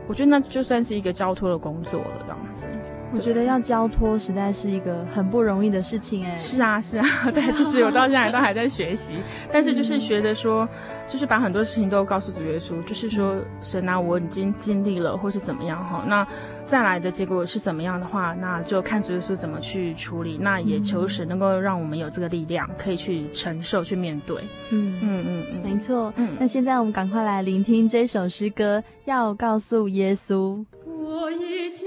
[0.07, 2.69] 我觉得那就算是一个交托的工作了这样子。
[3.13, 6.39] 我觉得要交托实在是一个很不容易的事情哎。
[6.39, 9.17] 是啊，是啊， 对，其实我到现在都还在学习，
[9.53, 10.69] 但是就是学着说，
[11.09, 16.27] 就是把很多事情都告诉主耶稣，就是说神啊，我已经尽力了，或是怎么样哈，那
[16.65, 24.41] 再来的结果是怎么样的话，那就看主耶稣怎么去处理，那也求神能够让我们有这个力量，可以去承受、去面对。
[24.71, 26.13] 嗯嗯嗯嗯，没错。
[26.17, 30.65] 嗯，那现在我们赶快来聆听这首诗歌，要告诉耶稣。
[30.87, 31.87] 我一切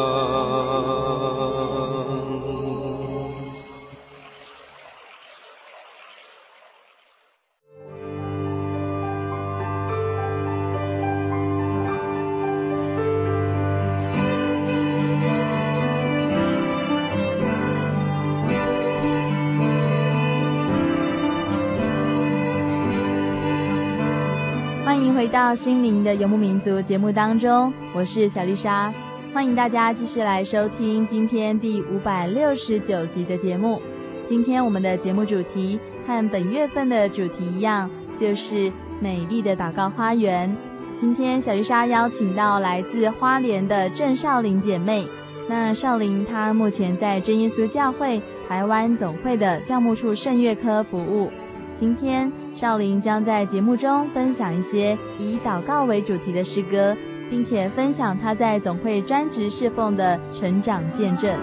[25.31, 28.93] 到心灵的游牧民族节目当中，我是小丽莎，
[29.33, 33.81] 欢迎大家继续来收听今天第五百六十九集的节目。
[34.25, 38.69] 今天我们的节目主题和本月份的主题一样，就是
[38.99, 40.53] 美丽的祷告花园。
[40.97, 45.07] 今天小丽莎邀请到来自花莲的郑少玲姐妹。
[45.47, 51.31] 那少玲她目前在真耶稣教会台湾总会的教牧处圣乐科服务。
[51.73, 52.29] 今天
[52.61, 56.95] 少林将在节目中分享一些以祷告为主题的诗歌，
[57.27, 61.35] 并且分享他在总会专职侍奉的成长见证。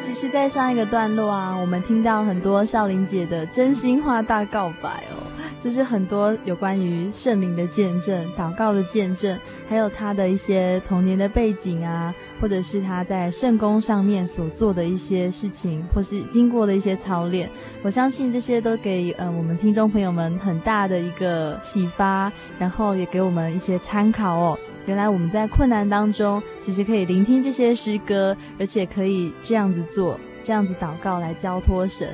[0.00, 5.23] 其实，在上一个段落啊，我们听到很多少林姐的真心话大告白哦。
[5.64, 17.48] 就是很多有关于圣灵的见证、祷告的见证，还有他的一些童年的背景啊，或者是他在圣工上面所做的一些事情，或是经过的一些操练。
[17.82, 24.58] 我相信这些都给呃我们听众朋友们很大的一个启发，然后也给我们一些参考哦。
[24.84, 32.06] 原来我们在困难当中，其实可以聆听这些诗歌，而且可以这样子做，这样子祷告来交托神。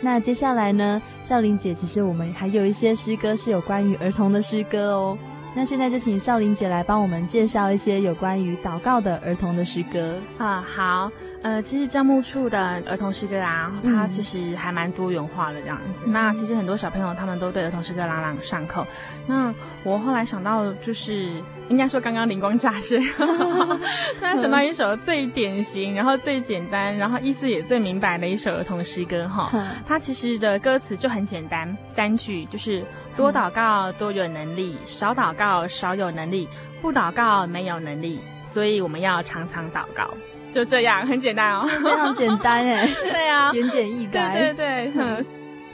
[0.00, 5.18] 那接下来呢，少玲姐，其实我们还有一些诗歌是有关于儿童的诗歌哦。
[5.52, 10.64] 那现在就请少林姐来帮我们介绍一些有关于祷告的儿童的诗歌啊。
[10.64, 11.10] 好，
[11.42, 16.04] 呃，其实教牧处的儿童诗歌啊，它其实还蛮多元化的这样子。
[16.06, 18.86] 嗯、那其实很多小朋友他们都对儿童诗歌朗朗上口。
[19.26, 29.50] 那我后来想到，就是应该说刚刚灵光乍现， 突然想到一首最典型，然后最简单，然后意思也最明白的一首儿童诗歌哈。
[29.86, 32.84] 它其实的歌词就很简单，三句就是。
[33.16, 36.48] 多祷告多有能力，少祷告少有能力，
[36.80, 40.08] 不祷告没有能力，所以我们要常常祷告。
[40.52, 42.88] 就这样，很简单哦，非常简单哎。
[43.10, 44.32] 对啊，言简意赅。
[44.32, 45.24] 对对对，嗯。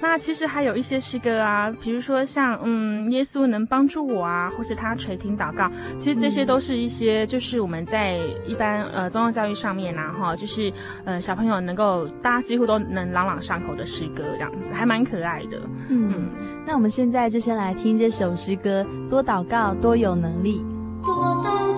[0.01, 10.73] 那其实还有一些诗歌啊，比如说像嗯，耶稣能帮助我啊，或是他垂听祷告，其实这些都是一些就是我们在一般呃宗教教育上面啊哈，就是
[11.05, 15.59] 呃小朋友能够大家几乎都能朗朗上口的诗歌这样子，还蛮可爱的。
[15.89, 16.29] 嗯，嗯，
[16.67, 20.65] 那我们现在就先来听这首诗歌，多祷告多有能力。
[21.03, 21.76] 多祷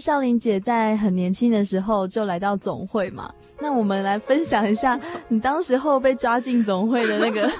[0.00, 7.50] 少林姐在很年轻的时候就来到总会嘛，那我们来分享一下你当时候被抓进总会的那个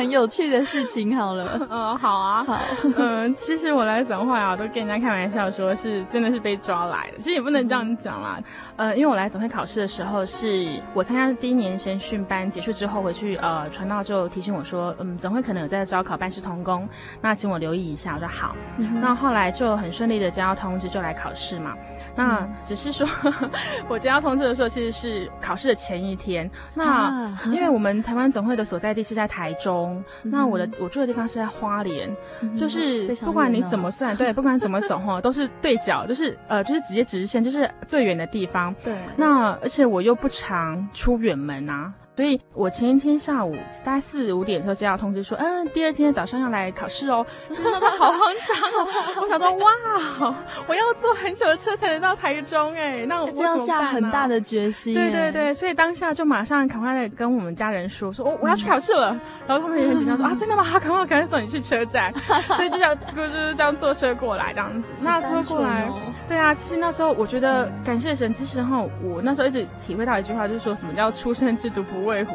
[0.00, 1.60] 很有趣的事情好了。
[1.68, 2.58] 嗯，好啊，好。
[2.96, 8.40] 嗯，其实我来总会啊，都跟人家开玩笑说是真的是被抓来的，其实也不能这样讲啦。
[8.76, 16.88] 呃，因为我来总会考试的时候，是我参加第一年先训班结束之后回去，呃，传道就提醒我说，嗯，总会可能有在招考办事同工，
[17.20, 18.14] 那请我留意一下。
[18.14, 18.56] 我说好。
[18.78, 21.74] 嗯、那后来就很顺利的接到通知就来考试嘛。
[22.16, 23.50] 那只是说，嗯、
[23.86, 26.50] 我接到通知的时候，其实是考试的前一天。
[26.74, 38.74] 那因为我们台湾总会的所在地是在台中，嗯、那我的我住的地方是在花莲，嗯、就是不管你怎么算，对，不管怎么走哈，都是对角，就是呃，就是直接直线，就是最远的地方。
[38.84, 38.94] 对。
[39.16, 41.92] 那而且我又不常出远门啊。
[42.20, 48.86] 所以我前一天下午大概四五点的时候接到通知说，嗯，第二天早上要来考试哦，真的都好慌张哦。
[49.22, 49.50] 我想说，
[50.28, 54.92] 哇，我要坐很久的车才能到台中哎，那我这样下很大的决心。
[54.92, 59.18] 对对对，所以当下就马上赶快的跟我们家人说，说我 我要去考试了。
[59.46, 60.62] 然后他们也很紧张说，啊， 真的吗？
[60.78, 62.12] 赶快赶快送你去车站。
[62.54, 64.90] 所以就想就是这样坐车过来这样子。
[65.00, 65.88] 那车过来，
[66.28, 72.34] 对啊，其实那时候我觉得感谢神，其实哈，我那时候一直体会到一句话，就是说什么叫出生之犊不畏虎。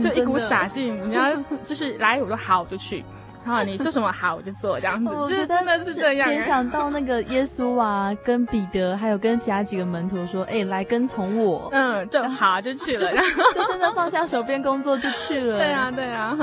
[0.00, 3.04] 就一股傻劲，你要就是来，我说好，我就去。
[3.44, 5.12] 然后你做什么好，我就做，这样子。
[5.12, 6.28] 我觉得真的是这样。
[6.28, 15.58] 联想到那个耶稣啊，跟彼得，还有跟其他几个门徒说：“哎，来跟从我。”嗯，就好，就去了，然后 就真的放下手边工作就去了。
[15.58, 16.38] 对啊，对啊。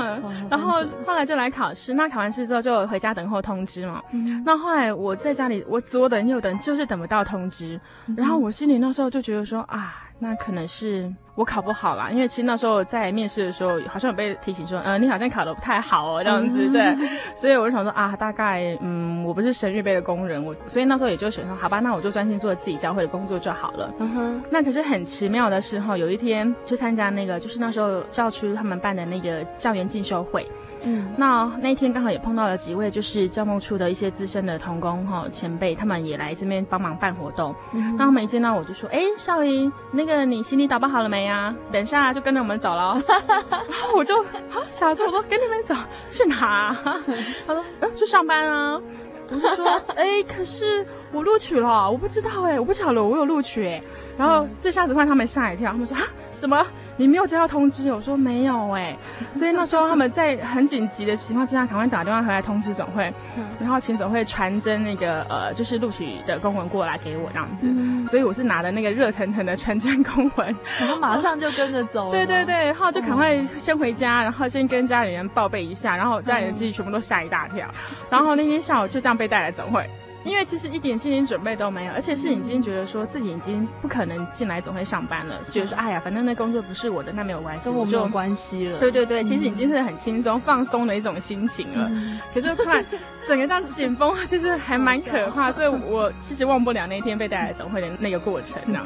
[0.50, 4.02] 然后后来就来考试，那考完试之后就回家等候通知嘛。
[4.44, 7.80] 那后来我在家里，我左等右等，就是等不到通知。
[8.14, 11.12] 然后我心里那时候就觉得说啊，那可能是。
[11.36, 16.94] 我考不好啦，因为其实那时候在面试的时候，好像有被提醒说，嗯、呃，你好像考得不太好哦，这样子，对，
[17.34, 23.90] 所以我就想说啊，大概，嗯，我不是神预备的工人，我，所以那时候也就选说，好吧，那我就专心做自己教会的工作就好了。
[24.00, 24.44] 嗯哼。
[24.50, 30.46] 那可是很奇妙的是哈，有一天去参加那个，就是那时候教区他们办的那个教员进修会，
[30.82, 37.54] 嗯，那那一天刚好也碰到了几位就是教务处的一些资深的同工哈前辈，他们也来这边帮忙办活动。
[37.74, 41.54] 嗯、那他们一见到我就说，哎，少林，那个你行李打包好了没呀？
[41.70, 45.74] 等一下就跟着我们走了， 然后我就啊，小猪，我说跟你们走
[46.08, 46.80] 去哪啊？
[47.46, 48.80] 他说嗯，去上班啊。
[49.32, 49.64] 我就说
[49.94, 53.80] 哎、欸，可是我录取了，我不知道哎，我不晓得我有录取哎。
[54.20, 56.02] 然后这下子换他们吓一跳，他们说啊
[56.34, 56.62] 什么？
[56.98, 57.90] 你没有接到通知？
[57.90, 58.94] 我说没有哎，
[59.32, 63.10] 所以那时候他们在很紧急的情况之下，赶快打电话回来通知总会，
[63.58, 67.62] 然后请总会传真那个呃，就是录取的公文过来给我这样子。
[67.64, 72.12] 嗯、所以我是拿的那个热腾腾的传真公文，然后马上就跟着走。
[72.12, 77.66] 对对对，然后就赶快先回家，然后先跟家里人报备一下，然后家里人自己全部都吓一大跳。
[78.10, 79.88] 然后那天下午就这样被带来总会。
[80.24, 88.78] 因为其实一点心理准备都没有，而且是已经觉得说自己已经不可能进来总会上班了，觉得说哎呀，反正那工作不是我的，那没有关系，跟我没有关系了。
[88.78, 91.88] 对对对，其实已经是很轻松放松的一种心情了。
[91.90, 92.84] 嗯、可是突然
[93.26, 98.80] 整个这样紧绷，其实还蛮可怕， 所以我其实忘不了那天被带来总会的那个过程呢。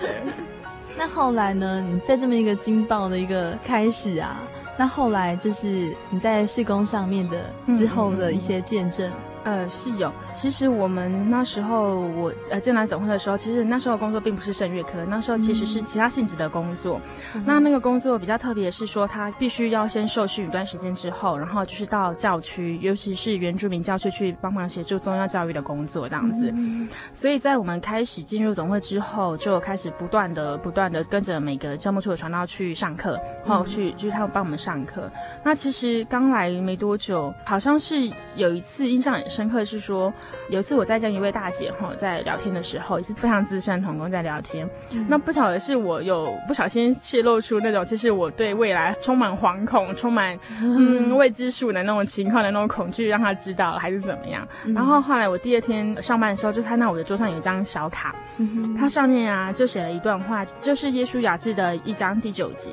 [0.00, 0.10] 对。
[0.98, 1.80] 那后来呢？
[1.80, 4.36] 你在这么一个惊爆的一个开始啊，
[4.76, 7.38] 那后来就是你在事工上面的
[7.72, 9.10] 之后的一些见证。
[9.44, 10.12] 呃，是有。
[10.34, 17.00] 其实我们那时候我呃进来总会的时候，其实那时候工作并不是圣乐科，那时候其实是其他性质的工作。
[17.34, 26.52] 嗯、那那个工作比较特别，是说他必须要先受训一段时间之后，然后就是到教区，尤其是原住民教区去帮忙协助宗教教育的工作这样子。
[26.54, 35.10] 嗯、所以在我们开始进入总会之后，就开始不断的不断的跟着每个教牧处的传道去上课，然后去就是他们帮我们上课。
[35.44, 40.12] 那其实刚来没多久，好像是有一次印象很深刻是说，
[40.48, 44.68] 有一次我在跟一位大姐哈在聊天的时候，也是非常资深同工在聊天。
[44.92, 54.46] 嗯、那不晓得是我有不小心泄露出那种，其实我对未来充满惶恐、充满 嗯未知数的那种情况的那种恐惧，让她知道了还是怎么样？
[54.64, 62.70] 嗯、然后后来我第二天上班的时候，就看到我的桌上有一张小卡，嗯、它上面啊就写了一段话，就是耶稣雅记的一章第九节。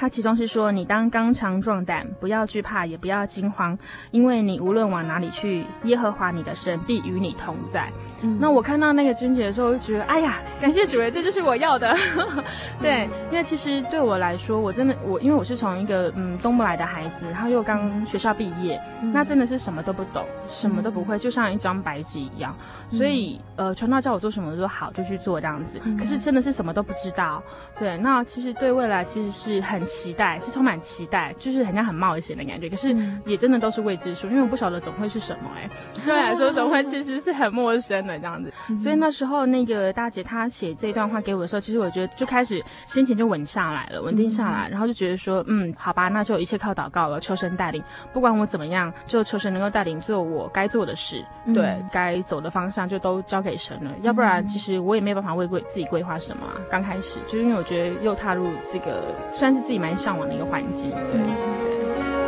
[0.00, 3.78] 他其中是说：“你当刚强壮胆，不要惧怕，也不要惊慌，
[4.12, 7.92] 因为你无论往哪里去，耶和华你的神必与你同在。”
[8.22, 11.94] 嗯，那我看到那个君姐的时候，我就觉得，哎呀，感谢主耶，这就是我要的。
[12.80, 22.56] 对，嗯、因为其实对我来说，我真的我因为我是从一个嗯东部来的孩子，然后又刚学校毕业，嗯、那真的是什么都不懂，什么都不会，就像一张白纸一样。
[22.88, 25.78] 所以呃，传道叫我做什么，我说好就去做这样子。
[25.98, 27.42] 可是真的是什么都不知道。
[27.78, 29.80] 对，那其实对未来其实是很。
[29.90, 32.70] 期待，是充满期待，就是很像很冒险的感觉。
[32.70, 32.96] 可是
[33.26, 35.62] 也真的都是未知数，因为我不晓得总会是什么哎、
[35.98, 36.04] 欸。
[36.04, 38.52] 对我来说，总会其实是很陌生的这样子。
[38.76, 47.82] 所以那时候那个大姐她写这段话给我的时候，其实我觉得就开始心情就稳下来了，稳定下来，然后就觉得说，嗯，好吧，那就一切靠祷告了，求神带领，
[48.12, 53.90] 不管我怎么样，就求神能够带领做我该做的事，对，该走的方向就都交给神了。
[54.02, 56.54] 要不然，其实我也没有办法为规自己规划什么啊。
[56.70, 62.19] 刚开始就是因为我觉得又踏入这个算是自己蛮向往的一个环境，对对。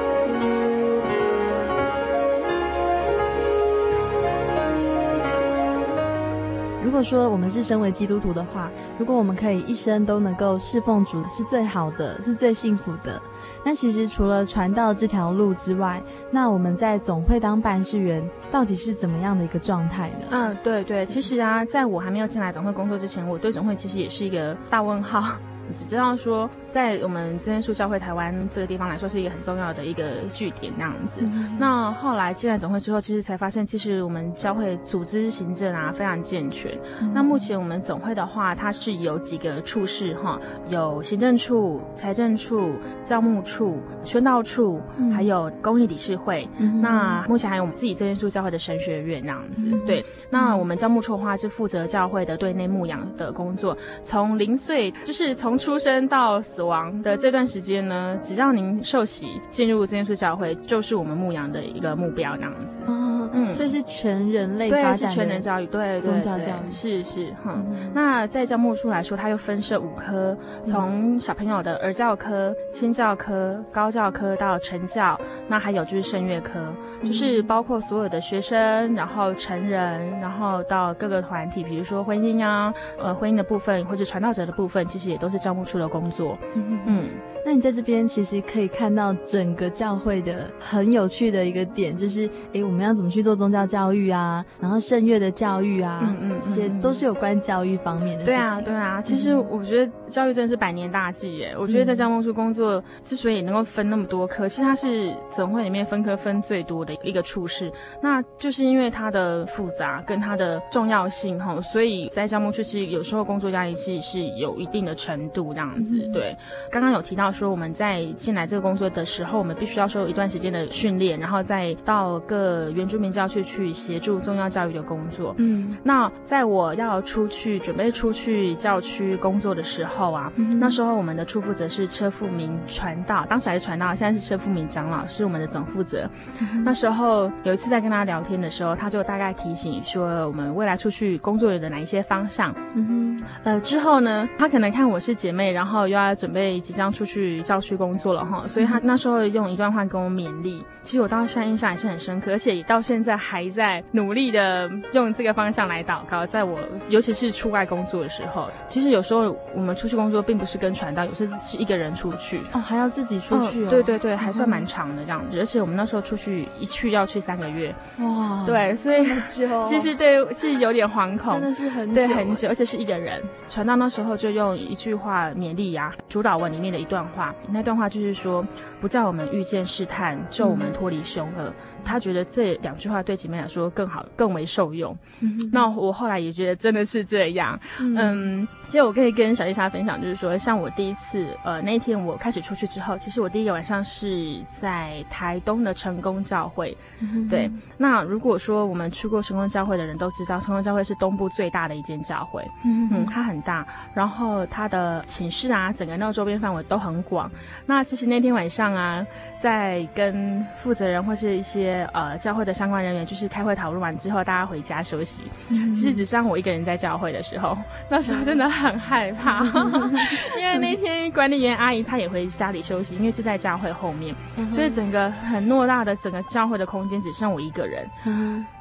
[6.84, 13.22] 如果说我们是身为基督徒的话，如果我们可以一生都能够侍奉主，是最好的，是最幸福的。
[13.64, 20.26] 那其实除了传道这条路之外，那我们在总会当办事员，到底是怎么样的一个状态呢？
[20.30, 25.38] 嗯，对对，其实啊，在我还没有进来总会工作之前，我对总会其实也是一个大问号。
[25.72, 31.20] 只知道说，在我们真耶稣教会台湾这个地方来说，是一个很重要的一个据点那样子。
[31.22, 36.72] 嗯、那后来进来总会之后，其实才发现，其实我们教会组织行政啊非常健全。
[37.00, 46.48] 嗯、那目前我们总会的话，它是有几个处室哈，有行政处、财政处、教务处、宣道处，嗯、还有公益理事会。
[46.58, 49.66] 嗯、那目前还有我们自己真耶稣教会的神学院那样子。
[49.70, 62.80] 嗯、对，那我们教牧处的话是负责教会的对内牧养的工作，从零岁就是从出生到死亡的这段时间呢，只要您受洗进入真耶稣教会，就是我们牧羊的一个目标那样子。
[62.84, 66.70] 哦，嗯，所以是全人类发展，对，是全人教育，对，宗教教育。
[66.70, 67.64] 是是，哼。
[67.94, 76.58] 那在教牧处来说，它又分设五科，从小朋友的儿教科、亲教科、高教科到成教，那还有就是圣乐科，
[77.04, 85.52] 就是包括所有的学生，然后成人，然后到各个团体，比如说婚姻啊，呃，婚姻的部分或者传道者的部分，其实也都是教。
[85.52, 87.10] 教牧处的工作，嗯嗯，
[87.44, 98.40] 那你在这边其实可以看到整个教会的很有趣的一个点，就是哎，我们要怎么去做宗教教育啊，然后圣乐的教育啊，嗯嗯，这些都是有关教育方面的事情。
[98.40, 101.54] 对啊，对啊，其实我觉得教育真的是百年大计耶。
[101.58, 107.70] 我觉得在教牧处工作之所以能够分那么多科，其实它是总会里面分科分最多的一个处室，
[108.00, 115.52] 那就是因为它的复杂跟它的重要性哈，所以在教牧处其实有时候工作压力是是有一定的程度。
[115.52, 116.34] 这样子，对，
[116.70, 125.34] 刚刚有提到说我们在进来这个工作的时候，我们必须要受一段时间的训练，然后再到各原住民教区去协助宗教教育的工作。
[125.38, 136.08] 嗯，那在我要出去准备出去教区工作的时候啊，嗯、那时候我们的处负责是车富明传道，当时还是传道，现在是车富明长老，是我们的总负责。
[136.40, 142.54] 嗯、那时候有一次在跟他聊天的时候，他就大概提醒说我们未来出去工作的哪一些方向。
[142.74, 145.52] 嗯哼，呃，之后呢，他可能看我是姐妹。
[145.52, 156.26] 然后又要准备即将出去教区工作了哈，所以她那时候用一段话跟我勉励，其实我当时印象也是很深刻，而且也到现在还在努力的用这个方向来祷告。
[156.26, 156.58] 在我
[156.88, 165.38] 尤其是出外工作的时候，其实有时候我们出去工作并不是跟传道，有时候是一个人出去哦，还要自己出去，哦哦，对对对，还算蛮长的这样子。
[165.38, 169.04] 而且我们那时候出去一去要去三个月，哇，对，所以
[169.66, 173.20] 其实对是有点惶恐，真的是很久，对很久，而且是一个人。
[173.48, 175.11] 传道那时候就用一句话。
[175.34, 178.44] 勉励呀，主导文里面的一段话，那段话就是说，
[178.80, 181.48] 不叫我们遇见试探，救我们脱离凶恶。
[181.48, 181.54] 嗯
[181.84, 184.96] 他觉得这两句话对姐妹来说更好，更为受用。
[185.18, 187.58] 嗯、那我后来也觉得真的是这样。
[187.80, 196.76] 嗯，嗯，其实我可以跟小丽莎分享，就是说，像我第一次，呃，那一天我开始出去之后，其实我第一个晚上是在台东的成功教会。
[197.00, 202.48] 嗯、对，那如果说我们去过成功教会的人都知道，成功教会是东部最大的一间教会。
[202.64, 207.30] 嗯，嗯，它很大，然后它的寝室啊，整个那个周边范围都很广。
[207.66, 209.04] 那其实那天晚上啊，
[209.40, 215.22] 在跟负责人或是一些呃，教会的相关人员就是开会讨论完之后，大家回家休息。
[215.50, 217.56] 嗯、其实只剩我一个人在教会的时候，
[217.90, 219.44] 那时候真的很害怕，
[220.38, 227.88] 因为那天管理员阿姨她也回家里休息，因为就在教会后面，嗯、所以整个很偌大的整个教会的空间只剩我一个人。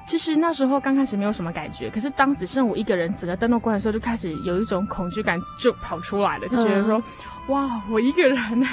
[0.01, 6.97] 嗯、其实那时候刚开始没有什么感觉，可是当只剩我一个人，整个灯都关的时候，就开始有一种恐惧感就跑出来了，就觉得说。
[6.97, 7.03] 嗯
[7.47, 8.67] 哇，我一个人呢，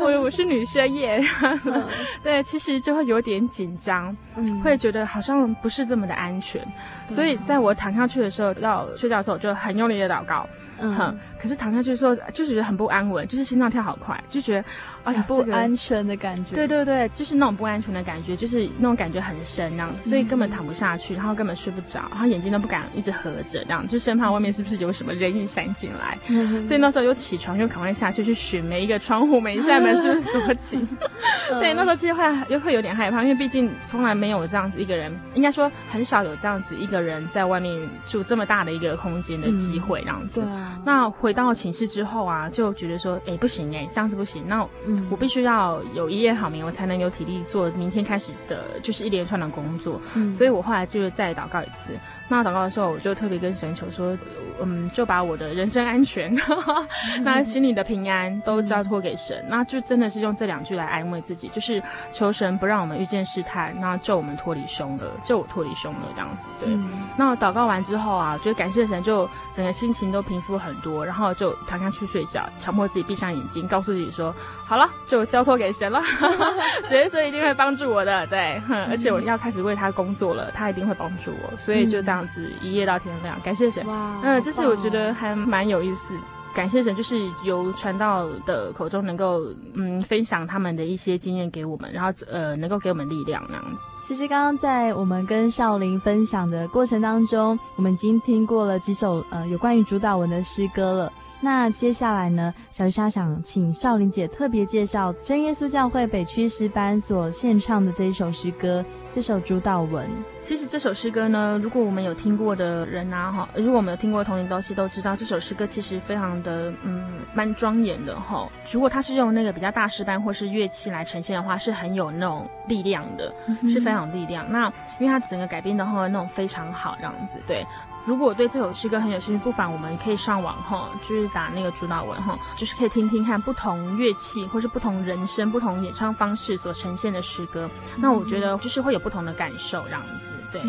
[0.00, 1.24] 我我是女生耶，
[1.64, 1.86] 嗯、
[2.24, 6.60] 对，其实就会有点紧张，嗯，会觉得好像不是这么的安全，
[7.08, 10.44] 嗯、所以在我躺下去的时候，要睡觉的时候，就很用力的祷告，
[10.80, 14.64] 嗯，可是躺下去的时候就觉得很不安稳，就是心脏跳好快，就觉得。
[15.08, 16.54] 哎呀，不安全的感觉。
[16.54, 26.18] 对对对，就是那种不安全的感觉，就是那种感觉很深，那样子，所以根本躺不下去，然后根本睡不着，然后眼睛都不敢一直合着，这样就生怕外面是不是有什么人影闪进来。
[26.64, 30.86] 所以那时候又起床，又赶快下去去寻每一个窗户、每一扇门是不是锁紧。
[31.60, 37.74] 对，那时候其实会又会有点害怕，因为毕竟从来没有这样子一个人，应该说很少有这样子一个人在外面
[38.06, 40.42] 住这么大的一个空间的机会，这样子。
[40.44, 44.44] 嗯啊、那回到寝室之后啊，就觉得说，哎、欸，不行哎、欸，这样子不行。
[44.46, 44.66] 那
[45.10, 50.00] 我必须要有一夜好眠，我才能有体力做明天开始的，就是一连串的工作。
[50.14, 51.98] 嗯、所以我后来就是再祷告一次。
[52.28, 54.16] 那祷告的时候，我就特别跟神求说，
[54.62, 56.34] 嗯，就把我的人身安全，
[57.22, 59.44] 那心里的平安都交托给神。
[59.48, 61.82] 那就真的是用这两句来安慰自己，就是
[62.12, 66.48] 求神不让我们遇见试探，那救我们脱离凶恶，救我脱离凶恶这样子。
[66.60, 66.68] 对。
[66.70, 74.34] 嗯、那祷告完之后啊，觉得感谢神，就整个心情都平复很多，然后就躺下去睡觉，强迫自己闭上眼睛，告诉自己说，
[74.64, 76.00] 好了，就交托给神了，
[76.88, 78.26] 神神一定会帮助我的。
[78.26, 81.56] 对，而且我要开始为他工作了，他一定会帮助我。
[81.58, 83.86] 所以就这样子一夜到天亮，感谢神。
[83.86, 86.14] 哇，嗯，这是我觉得还蛮有意思。
[86.54, 89.42] 感谢神，就是由传道的口中能够
[89.74, 93.82] 嗯分享他们的一些经验给我们，然后呃能够给我们力量那样子。
[94.00, 101.12] 其实刚刚在我们跟少林分享的过程当中，我们已经听过了几首呃有关于主导文的诗歌了。
[101.40, 110.08] 那接下来呢，小鱼莎想请少林姐特别介绍真耶稣教会北区诗班所献唱的这一首诗歌，这首主导文。
[110.42, 118.48] 其实这首诗歌呢，如果我们有听过的人啊，哈，如果我们有听过的同龄东西都知道，这首诗歌其实非常的嗯蛮庄严的哈。
[118.72, 124.44] 如果它是用那个比较大诗班或是乐器来呈现的话，是很有那种力量的，嗯、是非常有力量。
[124.50, 124.66] 那
[124.98, 127.66] 因为它整个改编的话，那种非常好，这样子对。
[128.08, 137.68] 如果对这首诗歌很有兴趣，不妨我们可以上网哈，就是打那个主导文哈，就是可以听听看不同乐器或是不同人声、不同演唱方式所呈现的诗歌。
[137.96, 140.32] 嗯、那我觉得就是会有不同的感受这样子。
[140.50, 140.62] 对，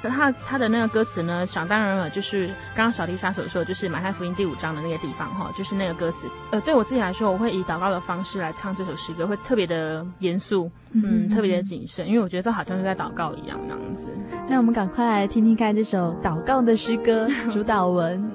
[0.00, 6.28] 那他他的那个歌词呢，想当然了，就是刚刚小丽莎所说的，就是马太福音第五章的那个地方哈，就是那个歌词。
[6.52, 14.08] 呃，对我自己来说，我会以祷告的方式来唱这首诗歌，会特别的严肃，嗯，特别的谨慎，因为我觉得这好像是在祷告一样那样子。
[14.48, 18.30] 那我们赶快来听听看这首祷告的诗歌 主导文。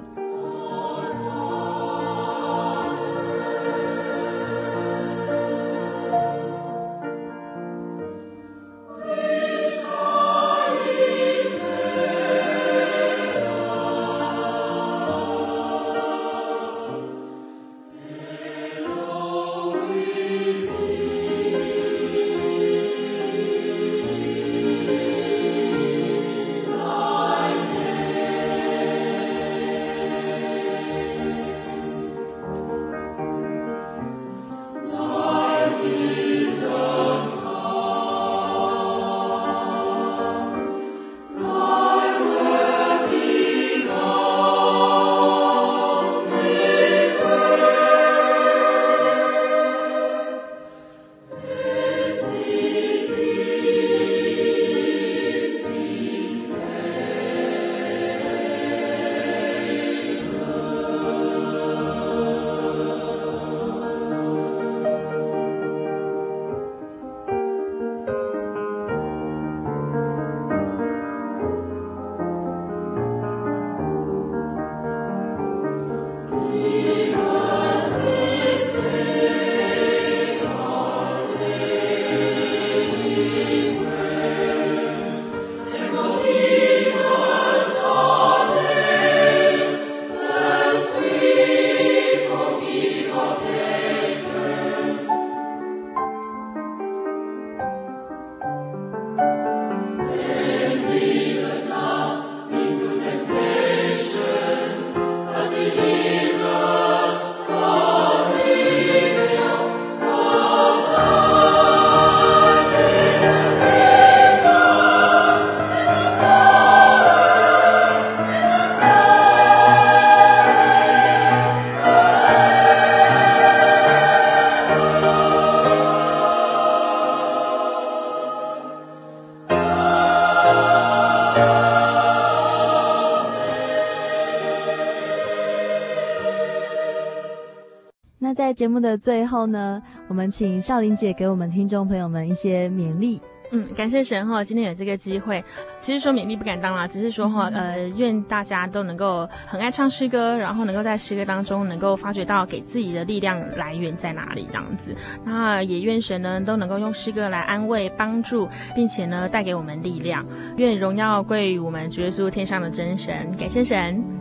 [139.00, 143.20] 最后呢，我们请少林姐给我们听众朋友们一些勉励。
[143.52, 145.42] 嗯，感谢神哈，今天有这个机会，
[145.80, 154.94] 其实说勉励不敢当啦，只是说哈，呃，愿大家都能够很爱唱诗歌，然后能够在诗歌当中能够发掘到给自己的力量来源在哪里这样子。
[155.24, 160.24] 那也愿神呢都能够用诗歌来安慰、帮助，并且呢带给我们力量。
[160.56, 164.19] 愿荣耀归于我们主耶稣天上的真神，感谢神。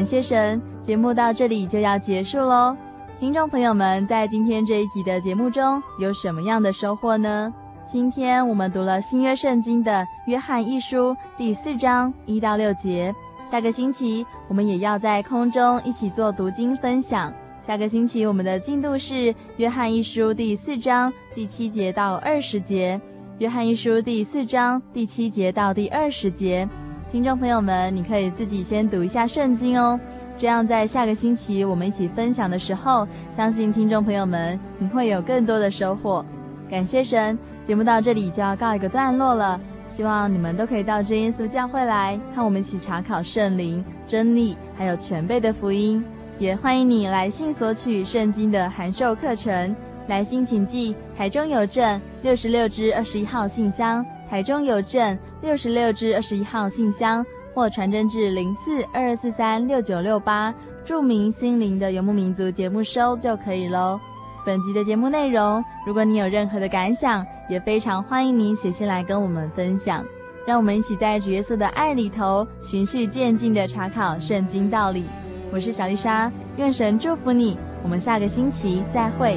[0.00, 2.74] 感谢神，节目到这里就要结束喽。
[3.18, 7.52] 听众朋友们，在今天这一集的节目中有什么样的收获呢？
[7.84, 13.14] 今天我们读了新约圣经的约翰一书第四章一到六节。
[13.44, 17.30] 下个星期我们也要在空中一起做读经分享。
[17.60, 22.98] 下个星期我们的进度是约翰一书第四章第七节到二十节。
[23.36, 26.66] 约翰一书第四章第七节到第二十节。
[27.10, 29.98] 听众朋友们，你可以自己先读一下圣经哦，
[30.36, 36.24] 这样在下个星期我们一起分享的时候，相信听众朋友们你会有更多的收获。
[36.70, 39.60] 感谢神，节目到这里就要告一个段落了。
[39.88, 46.04] 希望你们都可以到真耶稣教会来，和我们一起查考圣灵、真理，还有全备的福音。
[46.38, 49.74] 也欢迎你来信索取圣经的函授课程。
[50.06, 54.06] 来信请寄台中邮政六十六支二十一号信箱。
[54.30, 60.54] 台中邮政六十六至二十一号信箱，或传真至零四二二四三六九六八，
[60.84, 63.98] 注明“心灵的游牧民族”节目收就可以喽。
[64.46, 70.04] 本集的节目内容，如果你有任何的感想，也非常欢迎你写信来跟我们分享。
[70.46, 75.06] 让我们一起在主耶稣的爱里头，循序渐进地查考圣经道理。
[75.52, 77.58] 我是小丽莎，愿神祝福你。
[77.82, 79.36] 我们下个星期再会。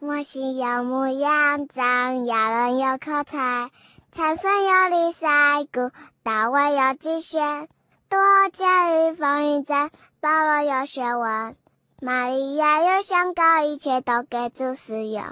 [0.00, 3.68] 我心有模样，长雅人有口才，
[4.12, 5.90] 参孙有礼赛谷，
[6.22, 7.66] 大卫有计选，
[8.08, 8.20] 多
[8.52, 9.90] 加一风云赞，
[10.20, 11.56] 保罗有学问，
[12.00, 15.24] 玛利亚有香膏，一切都给主使用。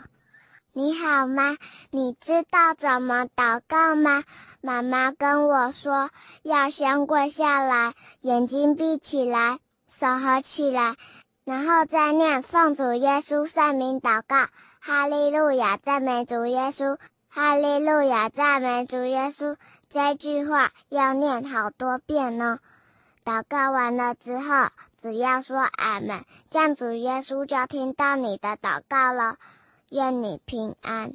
[0.73, 1.57] 你好吗？
[1.93, 4.25] 你知道怎么祷告吗？
[4.61, 6.11] 妈妈跟我说，
[6.43, 10.97] 要先跪下来，眼睛闭起来，手合起来，
[11.47, 14.49] 然后再念奉主耶稣圣名祷告。
[14.81, 16.99] 哈利路亚，赞美主耶稣！
[17.29, 19.55] 哈利路亚，赞美主耶稣！
[19.89, 22.59] 这句话要念好多遍呢。
[23.25, 24.71] 祷告完了之后，
[25.01, 29.37] 只要说俺们，这样主耶稣就听到你的祷告了。
[29.91, 31.15] 愿你平安。